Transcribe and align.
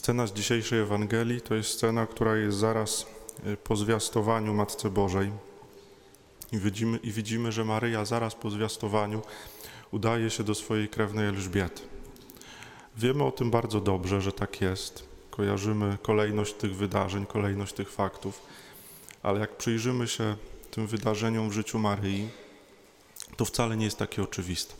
Scena 0.00 0.26
z 0.26 0.32
dzisiejszej 0.32 0.80
Ewangelii 0.80 1.40
to 1.40 1.54
jest 1.54 1.70
scena, 1.70 2.06
która 2.06 2.36
jest 2.36 2.58
zaraz 2.58 3.06
y, 3.46 3.56
po 3.56 3.76
zwiastowaniu 3.76 4.54
Matce 4.54 4.90
Bożej. 4.90 5.32
I 6.52 6.58
widzimy, 6.58 6.98
I 6.98 7.12
widzimy, 7.12 7.52
że 7.52 7.64
Maryja 7.64 8.04
zaraz 8.04 8.34
po 8.34 8.50
zwiastowaniu 8.50 9.22
udaje 9.90 10.30
się 10.30 10.44
do 10.44 10.54
swojej 10.54 10.88
krewnej 10.88 11.26
Elżbiety. 11.26 11.82
Wiemy 12.96 13.24
o 13.24 13.32
tym 13.32 13.50
bardzo 13.50 13.80
dobrze, 13.80 14.20
że 14.20 14.32
tak 14.32 14.60
jest. 14.60 15.04
Kojarzymy 15.30 15.98
kolejność 16.02 16.54
tych 16.54 16.76
wydarzeń, 16.76 17.26
kolejność 17.26 17.72
tych 17.72 17.92
faktów, 17.92 18.42
ale 19.22 19.40
jak 19.40 19.56
przyjrzymy 19.56 20.08
się 20.08 20.36
tym 20.70 20.86
wydarzeniom 20.86 21.50
w 21.50 21.52
życiu 21.52 21.78
Maryi, 21.78 22.28
to 23.36 23.44
wcale 23.44 23.76
nie 23.76 23.84
jest 23.84 23.98
takie 23.98 24.22
oczywiste. 24.22 24.74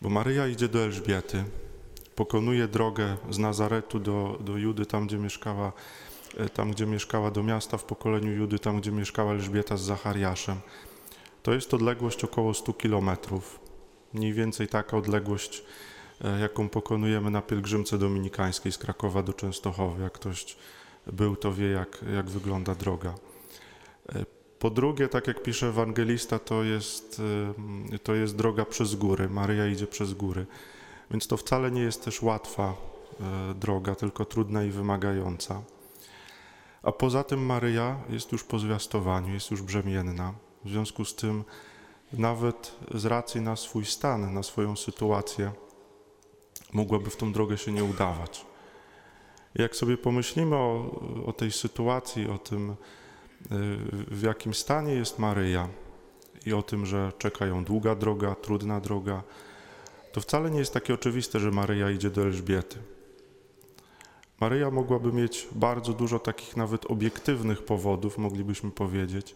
Bo 0.00 0.10
Maryja 0.10 0.48
idzie 0.48 0.68
do 0.68 0.78
Elżbiety, 0.78 1.44
pokonuje 2.16 2.68
drogę 2.68 3.16
z 3.30 3.38
Nazaretu 3.38 4.00
do, 4.00 4.38
do 4.40 4.56
Judy, 4.56 4.86
tam 4.86 5.06
gdzie 5.06 5.18
mieszkała, 5.18 5.72
e, 6.36 6.48
tam 6.48 6.70
gdzie 6.70 6.86
mieszkała 6.86 7.30
do 7.30 7.42
miasta 7.42 7.76
w 7.76 7.84
pokoleniu 7.84 8.32
Judy, 8.32 8.58
tam 8.58 8.80
gdzie 8.80 8.92
mieszkała 8.92 9.32
Elżbieta 9.32 9.76
z 9.76 9.80
Zachariaszem. 9.80 10.56
To 11.42 11.52
jest 11.52 11.74
odległość 11.74 12.24
około 12.24 12.54
100 12.54 12.72
kilometrów. 12.72 13.60
Mniej 14.12 14.32
więcej 14.32 14.68
taka 14.68 14.96
odległość, 14.96 15.64
e, 16.24 16.40
jaką 16.40 16.68
pokonujemy 16.68 17.30
na 17.30 17.42
pielgrzymce 17.42 17.98
dominikańskiej 17.98 18.72
z 18.72 18.78
Krakowa 18.78 19.22
do 19.22 19.32
Częstochowy. 19.32 20.02
Jak 20.02 20.12
ktoś 20.12 20.56
był, 21.06 21.36
to 21.36 21.52
wie, 21.52 21.66
jak, 21.66 22.04
jak 22.14 22.30
wygląda 22.30 22.74
droga. 22.74 23.14
E, 24.08 24.24
po 24.58 24.70
drugie, 24.70 25.08
tak 25.08 25.26
jak 25.26 25.42
pisze 25.42 25.68
ewangelista, 25.68 26.38
to 26.38 26.64
jest, 26.64 27.22
to 28.02 28.14
jest 28.14 28.36
droga 28.36 28.64
przez 28.64 28.94
góry. 28.94 29.28
Maryja 29.28 29.66
idzie 29.66 29.86
przez 29.86 30.14
góry. 30.14 30.46
Więc 31.12 31.26
to 31.26 31.36
wcale 31.36 31.70
nie 31.70 31.82
jest 31.82 32.04
też 32.04 32.22
łatwa 32.22 32.74
e, 33.20 33.54
droga, 33.54 33.94
tylko 33.94 34.24
trudna 34.24 34.64
i 34.64 34.70
wymagająca. 34.70 35.62
A 36.82 36.92
poza 36.92 37.24
tym 37.24 37.46
Maryja 37.46 37.96
jest 38.08 38.32
już 38.32 38.44
po 38.44 38.58
zwiastowaniu, 38.58 39.34
jest 39.34 39.50
już 39.50 39.62
brzemienna. 39.62 40.34
W 40.64 40.70
związku 40.70 41.04
z 41.04 41.14
tym, 41.14 41.44
nawet 42.12 42.76
z 42.94 43.04
racji 43.04 43.40
na 43.40 43.56
swój 43.56 43.84
stan, 43.84 44.34
na 44.34 44.42
swoją 44.42 44.76
sytuację, 44.76 45.52
mogłaby 46.72 47.10
w 47.10 47.16
tą 47.16 47.32
drogę 47.32 47.58
się 47.58 47.72
nie 47.72 47.84
udawać. 47.84 48.46
Jak 49.54 49.76
sobie 49.76 49.96
pomyślimy 49.96 50.56
o, 50.56 51.00
o 51.26 51.32
tej 51.32 51.52
sytuacji, 51.52 52.30
o 52.30 52.38
tym, 52.38 52.70
e, 52.70 52.74
w 53.90 54.22
jakim 54.22 54.54
stanie 54.54 54.94
jest 54.94 55.18
Maryja 55.18 55.68
i 56.46 56.52
o 56.52 56.62
tym, 56.62 56.86
że 56.86 57.12
czeka 57.18 57.46
ją 57.46 57.64
długa 57.64 57.94
droga, 57.94 58.34
trudna 58.34 58.80
droga, 58.80 59.22
to 60.12 60.20
wcale 60.20 60.50
nie 60.50 60.58
jest 60.58 60.74
takie 60.74 60.94
oczywiste, 60.94 61.40
że 61.40 61.50
Maryja 61.50 61.90
idzie 61.90 62.10
do 62.10 62.22
Elżbiety. 62.22 62.78
Maryja 64.40 64.70
mogłaby 64.70 65.12
mieć 65.12 65.48
bardzo 65.52 65.92
dużo 65.92 66.18
takich 66.18 66.56
nawet 66.56 66.90
obiektywnych 66.90 67.64
powodów, 67.64 68.18
moglibyśmy 68.18 68.70
powiedzieć, 68.70 69.34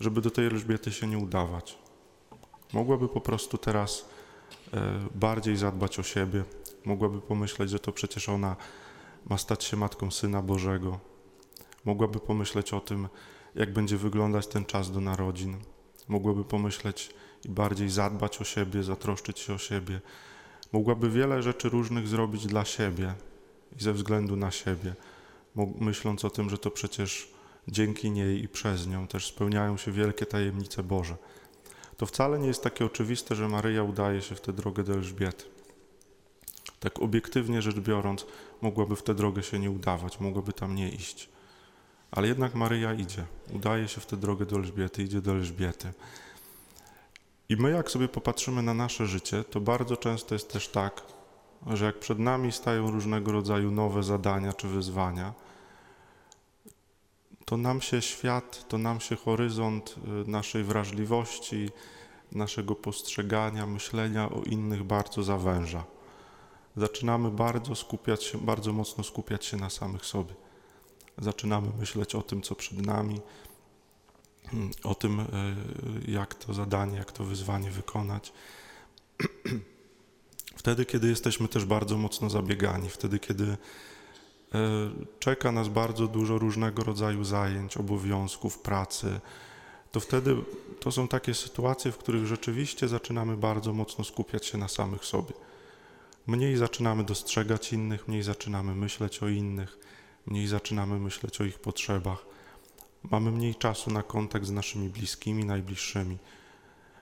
żeby 0.00 0.20
do 0.20 0.30
tej 0.30 0.46
Elżbiety 0.46 0.92
się 0.92 1.06
nie 1.06 1.18
udawać. 1.18 1.78
Mogłaby 2.72 3.08
po 3.08 3.20
prostu 3.20 3.58
teraz 3.58 4.08
e, 4.74 4.80
bardziej 5.14 5.56
zadbać 5.56 5.98
o 5.98 6.02
siebie, 6.02 6.44
mogłaby 6.84 7.20
pomyśleć, 7.20 7.70
że 7.70 7.78
to 7.78 7.92
przecież 7.92 8.28
ona 8.28 8.56
ma 9.26 9.38
stać 9.38 9.64
się 9.64 9.76
matką 9.76 10.10
Syna 10.10 10.42
Bożego. 10.42 10.98
Mogłaby 11.84 12.20
pomyśleć 12.20 12.72
o 12.72 12.80
tym, 12.80 13.08
jak 13.54 13.72
będzie 13.72 13.96
wyglądać 13.96 14.46
ten 14.46 14.64
czas 14.64 14.92
do 14.92 15.00
narodzin. 15.00 15.56
Mogłaby 16.08 16.44
pomyśleć, 16.44 17.14
i 17.44 17.48
bardziej 17.48 17.90
zadbać 17.90 18.40
o 18.40 18.44
siebie, 18.44 18.82
zatroszczyć 18.82 19.38
się 19.38 19.54
o 19.54 19.58
siebie. 19.58 20.00
Mogłaby 20.72 21.10
wiele 21.10 21.42
rzeczy 21.42 21.68
różnych 21.68 22.08
zrobić 22.08 22.46
dla 22.46 22.64
siebie 22.64 23.14
i 23.78 23.82
ze 23.82 23.92
względu 23.92 24.36
na 24.36 24.50
siebie, 24.50 24.94
myśląc 25.80 26.24
o 26.24 26.30
tym, 26.30 26.50
że 26.50 26.58
to 26.58 26.70
przecież 26.70 27.28
dzięki 27.68 28.10
niej 28.10 28.42
i 28.42 28.48
przez 28.48 28.86
nią 28.86 29.06
też 29.06 29.26
spełniają 29.26 29.76
się 29.76 29.92
wielkie 29.92 30.26
tajemnice 30.26 30.82
Boże. 30.82 31.16
To 31.96 32.06
wcale 32.06 32.38
nie 32.38 32.46
jest 32.46 32.62
takie 32.62 32.84
oczywiste, 32.84 33.34
że 33.34 33.48
Maryja 33.48 33.82
udaje 33.82 34.22
się 34.22 34.34
w 34.34 34.40
tę 34.40 34.52
drogę 34.52 34.84
do 34.84 34.92
Elżbiety. 34.92 35.44
Tak 36.80 37.02
obiektywnie 37.02 37.62
rzecz 37.62 37.80
biorąc, 37.80 38.26
mogłaby 38.62 38.96
w 38.96 39.02
tę 39.02 39.14
drogę 39.14 39.42
się 39.42 39.58
nie 39.58 39.70
udawać, 39.70 40.20
mogłaby 40.20 40.52
tam 40.52 40.74
nie 40.74 40.88
iść. 40.88 41.28
Ale 42.12 42.28
jednak 42.28 42.54
Maryja 42.54 42.94
idzie, 42.94 43.24
udaje 43.52 43.88
się 43.88 44.00
w 44.00 44.06
tę 44.06 44.16
drogę 44.16 44.46
do 44.46 44.56
Elżbiety, 44.56 45.02
idzie 45.02 45.20
do 45.20 45.32
Elżbiety. 45.32 45.92
I 47.48 47.56
my, 47.56 47.70
jak 47.70 47.90
sobie 47.90 48.08
popatrzymy 48.08 48.62
na 48.62 48.74
nasze 48.74 49.06
życie, 49.06 49.44
to 49.44 49.60
bardzo 49.60 49.96
często 49.96 50.34
jest 50.34 50.52
też 50.52 50.68
tak, 50.68 51.02
że 51.66 51.84
jak 51.84 51.98
przed 51.98 52.18
nami 52.18 52.52
stają 52.52 52.90
różnego 52.90 53.32
rodzaju 53.32 53.70
nowe 53.70 54.02
zadania 54.02 54.52
czy 54.52 54.68
wyzwania, 54.68 55.32
to 57.44 57.56
nam 57.56 57.80
się 57.80 58.02
świat, 58.02 58.68
to 58.68 58.78
nam 58.78 59.00
się 59.00 59.16
horyzont 59.16 59.94
y, 60.26 60.30
naszej 60.30 60.64
wrażliwości, 60.64 61.70
naszego 62.32 62.74
postrzegania, 62.74 63.66
myślenia 63.66 64.30
o 64.30 64.42
innych 64.42 64.82
bardzo 64.84 65.22
zawęża. 65.22 65.84
Zaczynamy 66.76 67.30
bardzo 67.30 67.74
skupiać 67.74 68.24
się, 68.24 68.38
bardzo 68.38 68.72
mocno 68.72 69.04
skupiać 69.04 69.44
się 69.44 69.56
na 69.56 69.70
samych 69.70 70.06
sobie. 70.06 70.34
Zaczynamy 71.18 71.68
myśleć 71.78 72.14
o 72.14 72.22
tym, 72.22 72.42
co 72.42 72.54
przed 72.54 72.86
nami, 72.86 73.20
o 74.84 74.94
tym, 74.94 75.20
e, 75.20 75.26
jak 76.08 76.34
to 76.34 76.54
zadanie, 76.54 76.98
jak 76.98 77.12
to 77.12 77.24
wyzwanie 77.24 77.70
wykonać. 77.70 78.32
Wtedy, 80.56 80.84
kiedy 80.84 81.08
jesteśmy 81.08 81.48
też 81.48 81.64
bardzo 81.64 81.98
mocno 81.98 82.30
zabiegani, 82.30 82.88
wtedy, 82.88 83.18
kiedy 83.18 83.44
e, 83.44 83.56
czeka 85.18 85.52
nas 85.52 85.68
bardzo 85.68 86.06
dużo 86.06 86.38
różnego 86.38 86.84
rodzaju 86.84 87.24
zajęć, 87.24 87.76
obowiązków, 87.76 88.58
pracy, 88.58 89.20
to 89.92 90.00
wtedy 90.00 90.36
to 90.80 90.92
są 90.92 91.08
takie 91.08 91.34
sytuacje, 91.34 91.92
w 91.92 91.98
których 91.98 92.26
rzeczywiście 92.26 92.88
zaczynamy 92.88 93.36
bardzo 93.36 93.72
mocno 93.72 94.04
skupiać 94.04 94.46
się 94.46 94.58
na 94.58 94.68
samych 94.68 95.04
sobie. 95.04 95.32
Mniej 96.26 96.56
zaczynamy 96.56 97.04
dostrzegać 97.04 97.72
innych, 97.72 98.08
mniej 98.08 98.22
zaczynamy 98.22 98.74
myśleć 98.74 99.22
o 99.22 99.28
innych, 99.28 99.78
mniej 100.26 100.46
zaczynamy 100.46 100.98
myśleć 100.98 101.40
o 101.40 101.44
ich 101.44 101.58
potrzebach. 101.58 102.24
Mamy 103.10 103.30
mniej 103.32 103.54
czasu 103.54 103.90
na 103.90 104.02
kontakt 104.02 104.46
z 104.46 104.50
naszymi 104.50 104.88
bliskimi, 104.88 105.44
najbliższymi. 105.44 106.18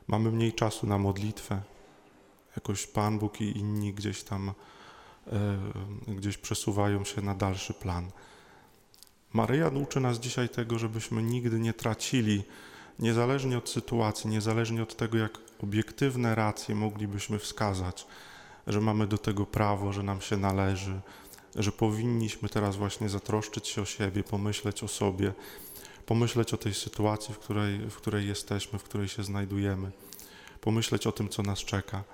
Mamy 0.08 0.30
mniej 0.30 0.52
czasu 0.52 0.86
na 0.86 0.98
modlitwę. 0.98 1.62
Jakoś 2.56 2.86
Pan 2.86 3.18
Bóg 3.18 3.40
i 3.40 3.58
inni 3.58 3.94
gdzieś 3.94 4.22
tam 4.22 4.48
e, 4.48 5.58
gdzieś 6.08 6.38
przesuwają 6.38 7.04
się 7.04 7.22
na 7.22 7.34
dalszy 7.34 7.74
plan. 7.74 8.10
Maryja 9.32 9.68
uczy 9.68 10.00
nas 10.00 10.18
dzisiaj 10.18 10.48
tego, 10.48 10.78
żebyśmy 10.78 11.22
nigdy 11.22 11.60
nie 11.60 11.72
tracili, 11.72 12.42
niezależnie 12.98 13.58
od 13.58 13.68
sytuacji, 13.68 14.30
niezależnie 14.30 14.82
od 14.82 14.96
tego, 14.96 15.18
jak 15.18 15.38
obiektywne 15.62 16.34
racje 16.34 16.74
moglibyśmy 16.74 17.38
wskazać, 17.38 18.06
że 18.66 18.80
mamy 18.80 19.06
do 19.06 19.18
tego 19.18 19.46
prawo, 19.46 19.92
że 19.92 20.02
nam 20.02 20.20
się 20.20 20.36
należy, 20.36 21.00
że 21.56 21.72
powinniśmy 21.72 22.48
teraz 22.48 22.76
właśnie 22.76 23.08
zatroszczyć 23.08 23.68
się 23.68 23.82
o 23.82 23.84
siebie, 23.84 24.22
pomyśleć 24.22 24.82
o 24.82 24.88
sobie, 24.88 25.32
pomyśleć 26.06 26.54
o 26.54 26.56
tej 26.56 26.74
sytuacji, 26.74 27.34
w 27.34 27.38
której, 27.38 27.78
w 27.78 27.96
której 27.96 28.28
jesteśmy, 28.28 28.78
w 28.78 28.82
której 28.82 29.08
się 29.08 29.24
znajdujemy, 29.24 29.90
pomyśleć 30.60 31.06
o 31.06 31.12
tym, 31.12 31.28
co 31.28 31.42
nas 31.42 31.58
czeka. 31.58 32.04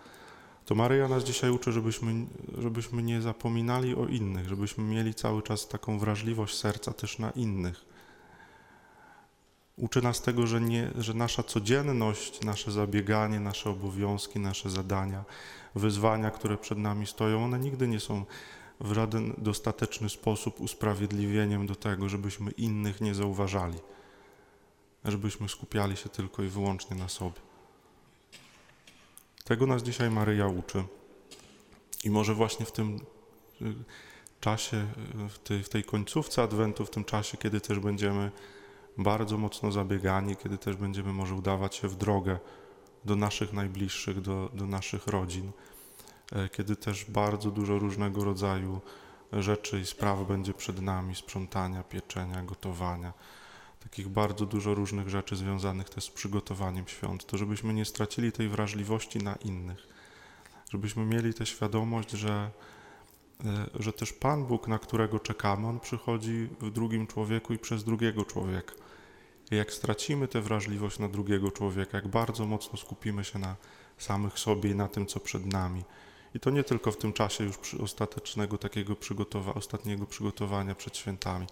To 0.65 0.75
Maryja 0.75 1.09
nas 1.09 1.25
dzisiaj 1.25 1.51
uczy, 1.51 1.73
żebyśmy, 1.73 2.27
żebyśmy 2.59 3.03
nie 3.03 3.23
zapominali 3.23 3.95
o 3.95 4.07
innych, 4.07 4.49
żebyśmy 4.49 4.85
mieli 4.85 5.15
cały 5.15 5.43
czas 5.43 5.69
taką 5.69 5.99
wrażliwość 5.99 6.57
serca 6.57 6.93
też 6.93 7.19
na 7.19 7.31
innych. 7.31 7.85
Uczy 9.77 10.03
nas 10.03 10.23
tego, 10.23 10.47
że, 10.47 10.61
nie, 10.61 10.91
że 10.99 11.15
nasza 11.15 11.43
codzienność, 11.43 12.41
nasze 12.41 12.73
zabieganie, 12.73 13.41
nasze 13.41 13.71
obowiązki, 13.71 14.41
nasze 14.41 14.71
zadania, 14.71 15.25
wyzwania, 15.75 16.31
które 16.31 16.57
przed 16.57 16.79
nami 16.79 17.07
stoją, 17.07 17.45
one 17.45 17.59
nigdy 17.59 17.89
nie 17.89 18.01
są 18.01 18.25
w 18.81 18.93
żaden 18.93 19.35
dostateczny 19.39 20.09
sposób 20.09 20.61
usprawiedliwieniem 20.61 21.67
do 21.67 21.75
tego, 21.75 22.09
żebyśmy 22.09 22.51
innych 22.51 23.01
nie 23.01 23.15
zauważali, 23.15 23.79
żebyśmy 25.05 25.49
skupiali 25.49 25.97
się 25.97 26.09
tylko 26.09 26.43
i 26.43 26.49
wyłącznie 26.49 26.97
na 26.97 27.09
sobie. 27.09 27.41
Tego 29.45 29.67
nas 29.67 29.83
dzisiaj 29.83 30.11
Maryja 30.11 30.47
uczy. 30.47 30.85
I 32.05 32.11
może 32.11 32.35
właśnie 32.35 32.67
w 32.67 32.73
tym 32.73 33.01
y, 33.63 33.75
czasie, 34.41 34.87
y, 35.51 35.63
w 35.63 35.69
tej, 35.69 35.85
końcówce 35.85 36.43
Adwentu, 36.43 36.87
w 36.87 36.91
tym 36.91 37.05
czasie, 37.05 37.37
kiedy 37.37 37.61
też 37.61 37.79
będziemy 37.79 38.31
bardzo 38.99 39.39
mocno 39.39 39.73
zabiegani, 39.73 40.37
kiedy 40.37 40.59
też 40.59 40.77
będziemy 40.77 41.13
może 41.13 41.35
udawać 41.35 41.75
się 41.75 41.89
w 41.89 41.97
drogę 41.97 42.39
do 43.05 43.17
naszych 43.17 43.53
najbliższych, 43.53 44.21
do, 44.21 44.51
do 44.55 44.67
naszych 44.67 45.07
rodzin, 45.07 45.53
kiedy 46.53 46.77
też 46.77 47.05
bardzo 47.05 47.51
dużo 47.51 47.79
różnego 47.79 48.25
rodzaju 48.25 48.81
rzeczy 49.33 49.81
i 49.81 49.87
spraw 49.87 50.27
będzie 50.29 50.55
przed 50.55 50.83
nami, 50.83 51.15
sprzątania, 51.15 51.83
pieczenia, 51.83 52.43
gotowania, 52.43 53.13
takich 53.81 54.09
bardzo 54.09 54.47
dużo 54.47 54.75
różnych 54.75 55.09
rzeczy 55.09 55.37
związanych 55.37 55.91
też 55.91 56.05
z 56.05 56.11
przygotowaniem 56.11 56.89
świąt, 56.89 57.27
to 57.27 57.37
żebyśmy 57.37 57.75
nie 57.75 57.85
stracili 57.85 58.33
tej 58.33 58.49
wrażliwości 58.49 59.19
na 59.19 59.35
innych, 59.35 59.89
żebyśmy 60.73 61.05
mieli 61.05 61.35
tę 61.35 61.47
świadomość, 61.47 62.11
że 62.11 62.51
e, 63.45 63.67
że 63.75 63.93
też 63.93 64.13
Pan 64.13 64.47
Bóg, 64.47 64.69
na 64.69 64.79
którego 64.79 65.21
czekamy, 65.21 65.67
On 65.67 65.81
przychodzi 65.81 66.49
w 66.61 66.71
drugim 66.71 67.07
człowieku 67.07 67.55
i 67.55 67.59
przez 67.59 67.85
drugiego 67.85 68.25
człowieka. 68.25 68.75
I 69.51 69.57
jak 69.57 69.73
stracimy 69.73 70.29
tę 70.29 70.41
wrażliwość 70.41 70.99
na 70.99 71.09
drugiego 71.09 71.51
człowieka, 71.51 71.99
jak 71.99 72.09
bardzo 72.09 72.47
mocno 72.47 72.79
skupimy 72.79 73.25
się 73.25 73.39
na 73.39 73.57
samych 73.99 74.39
sobie 74.39 74.71
i 74.71 74.75
na 74.75 74.89
tym, 74.89 75.07
co 75.07 75.21
przed 75.21 75.47
nami, 75.47 75.85
i 76.35 76.41
to 76.41 76.51
nie 76.51 76.65
tylko 76.65 76.93
w 76.93 76.97
tym 76.97 77.13
czasie 77.13 77.45
już 77.45 77.59
przy 77.59 77.79
ostatecznego 77.79 78.59
takiego 78.59 78.95
przygotowa- 78.95 79.57
ostatniego 79.57 80.07
przygotowania 80.07 80.75
przed 80.75 80.97
świętami, 80.97 81.47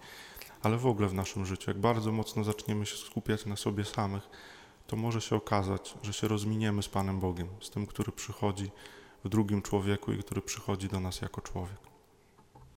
ale 0.61 0.77
w 0.77 0.87
ogóle 0.87 1.07
w 1.07 1.13
naszym 1.13 1.45
życiu. 1.45 1.71
Jak 1.71 1.79
bardzo 1.79 2.11
mocno 2.11 2.43
zaczniemy 2.43 2.85
się 2.85 2.97
skupiać 2.97 3.45
na 3.45 3.55
sobie 3.55 3.85
samych, 3.85 4.29
to 4.87 4.95
może 4.95 5.21
się 5.21 5.35
okazać, 5.35 5.93
że 6.03 6.13
się 6.13 6.27
rozminiemy 6.27 6.83
z 6.83 6.89
Panem 6.89 7.19
Bogiem, 7.19 7.47
z 7.61 7.69
tym, 7.69 7.87
który 7.87 8.11
przychodzi 8.11 8.71
w 9.23 9.29
drugim 9.29 9.61
człowieku 9.61 10.13
i 10.13 10.17
który 10.17 10.41
przychodzi 10.41 10.87
do 10.87 10.99
nas 10.99 11.21
jako 11.21 11.41
człowiek. 11.41 11.94